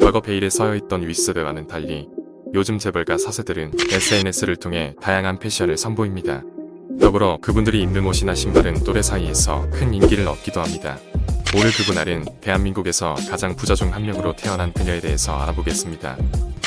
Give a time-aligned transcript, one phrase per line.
[0.00, 2.08] 과거 베일에 서여있던 윗세대와는 달리
[2.54, 6.42] 요즘 재벌가 4세들은 SNS를 통해 다양한 패션을 선보입니다.
[7.00, 10.98] 더불어 그분들이 입는 옷이나 신발은 또래 사이에서 큰 인기를 얻기도 합니다.
[11.56, 16.16] 오늘 그분알은 대한민국에서 가장 부자 중 한 명으로 태어난 그녀에 대해서 알아보겠습니다.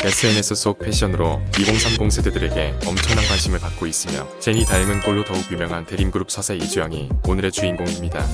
[0.04, 6.30] SNS 속 패션으로 2030 세대들에게 엄청난 관심을 받고 있으며 제니 다임은 꼴로 더욱 유명한 대림그룹
[6.30, 8.26] 서세 이주영이 오늘의 주인공입니다.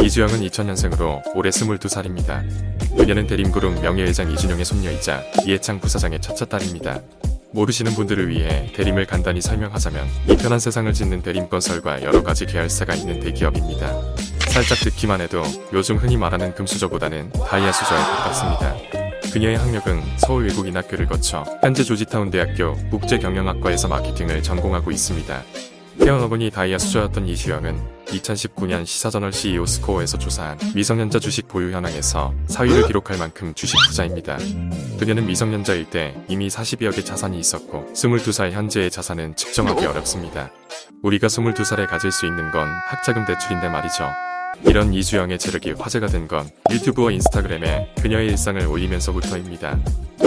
[0.00, 2.42] 이주영은 2000년생으로 올해 22살입니다.
[2.96, 7.00] 그녀는 대림그룹 명예회장 이준용의 손녀이자 이해창 부사장의 첫째 딸입니다.
[7.52, 13.20] 모르시는 분들을 위해 대림을 간단히 설명하자면 이 편한 세상을 짓는 대림건설과 여러 가지 계열사가 있는
[13.20, 13.92] 대기업입니다.
[14.48, 15.42] 살짝 듣기만 해도
[15.72, 18.76] 요즘 흔히 말하는 금수저보다는 다이아 수저에 가깝습니다.
[19.32, 25.42] 그녀의 학력은 서울 외국인학교를 거쳐 현재 조지타운 대학교 국제경영학과에서 마케팅을 전공하고 있습니다.
[25.98, 33.18] 태어나보니 다이아 수저였던 이시영은 2019년 시사저널 CEO 스코어에서 조사한 미성년자 주식 보유 현황에서 4위를 기록할
[33.18, 34.38] 만큼 주식 부자입니다.
[34.98, 40.50] 그녀는 미성년자일 때 이미 42억의 자산이 있었고 22살 현재의 자산은 측정하기 어렵습니다.
[41.02, 44.10] 우리가 22살에 가질 수 있는 건 학자금 대출인데 말이죠.
[44.64, 49.78] 이런 이주영의 재력이 화제가 된 건 유튜브와 인스타그램에 그녀의 일상을 올리면서부터입니다.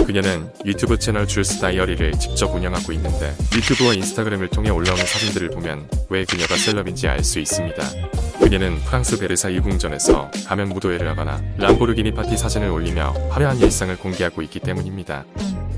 [0.06, 6.24] 그녀는 유튜브 채널 줄스 다이어리를 직접 운영하고 있는데 유튜브와 인스타그램을 통해 올라오는 사진들을 보면 왜
[6.24, 7.82] 그녀가 셀럽인지 알 수 있습니다.
[8.38, 14.60] 그녀는 프랑스 베르사유 궁전에서 가면 무도회를 하거나 람보르기니 파티 사진을 올리며 화려한 일상을 공개하고 있기
[14.60, 15.24] 때문입니다.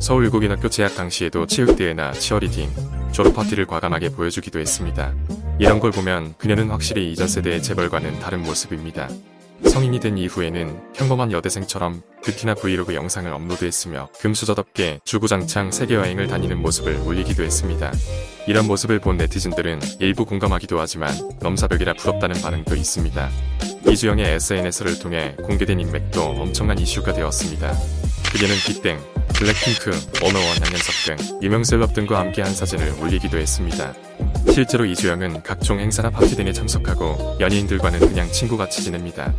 [0.00, 2.68] 서울 외국인학교 재학 당시에도 체육대회나 치어리딩,
[3.12, 5.14] 졸업 파티를 과감하게 보여주기도 했습니다.
[5.58, 9.08] 이런 걸 보면 그녀는 확실히 이전 세대의 재벌과는 다른 모습입니다.
[9.66, 17.00] 성인이 된 이후에는 평범한 여대생처럼 뷰티나 브이로그 영상을 업로드했으며 금수저답게 주구장창 세계 여행을 다니는 모습을
[17.04, 17.92] 올리기도 했습니다.
[18.46, 23.28] 이런 모습을 본 네티즌들은 일부 공감하기도 하지만 넘사벽이라 부럽다는 반응도 있습니다.
[23.90, 27.72] 이주영의 SNS를 통해 공개된 인맥도 엄청난 이슈가 되었습니다.
[28.30, 29.00] 그녀는 빅뱅,
[29.34, 29.90] 블랙핑크,
[30.22, 33.94] 워너원 양현석 등 유명 셀럽 등과 함께 한 사진을 올리기도 했습니다.
[34.52, 39.32] 실제로 이주영은 각종 행사나 파티 등에 참석하고 연예인들과는 그냥 친구같이 지냅니다.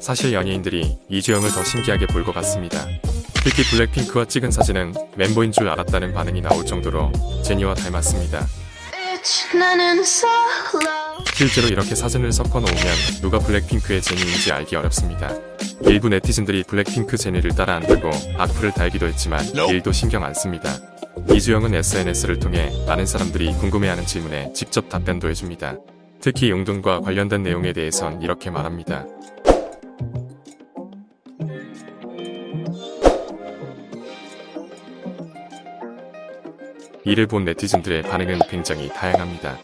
[0.00, 2.86] 사실 연예인들이 이주영을 더 신기하게 볼 것 같습니다.
[3.44, 7.12] 특히 블랙핑크와 찍은 사진은 멤버인 줄 알았다는 반응이 나올 정도로
[7.44, 8.46] 제니와 닮았습니다.
[11.34, 12.76] 실제로 이렇게 사진을 섞어 놓으면
[13.20, 15.30] 누가 블랙핑크의 제니인지 알기 어렵습니다.
[15.82, 20.74] 일부 네티즌들이 블랙핑크 제니를 따라한다고 악플을 달기도 했지만 일도 신경 안 씁니다.
[21.32, 25.76] 이주영은 SNS를 통해 많은 사람들이 궁금해하는 질문에 직접 답변도 해줍니다.
[26.20, 29.04] 특히 용돈과 관련된 내용에 대해선 이렇게 말합니다.
[37.04, 39.58] 이를 본 네티즌들의 반응은 굉장히 다양합니다.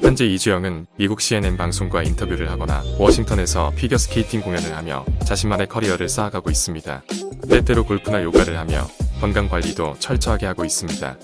[0.00, 7.02] 현재 이주영은 미국 CNN 방송과 인터뷰를 하거나 워싱턴에서 피겨스케이팅 공연을 하며 자신만의 커리어를 쌓아가고 있습니다.
[7.48, 8.86] 때때로 골프나 요가를 하며
[9.20, 11.16] 건강 관리도 철저하게 하고 있습니다.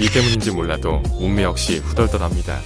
[0.00, 2.60] 이 때문인지 몰라도 몸매 역시 후덜덜합니다.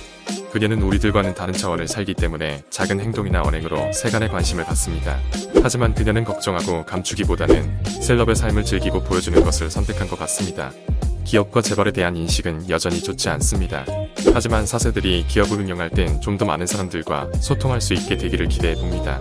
[0.53, 5.19] 그녀는 우리들과는 다른 차원을 살기 때문에 작은 행동이나 언행으로 세간의 관심을 받습니다.
[5.63, 10.73] 하지만 그녀는 걱정하고 감추기보다는 셀럽의 삶을 즐기고 보여주는 것을 선택한 것 같습니다.
[11.25, 13.85] 기업과 재벌에 대한 인식은 여전히 좋지 않습니다.
[14.33, 19.21] 하지만 사세들이 기업을 운영할 땐 좀 더 많은 사람들과 소통할 수 있게 되기를 기대해 봅니다.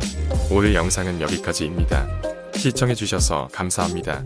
[0.51, 2.07] 오늘 영상은 여기까지입니다.
[2.53, 4.23] 시청해주셔서 감사합니다.